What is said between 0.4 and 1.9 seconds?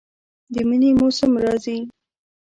د منی موسم راځي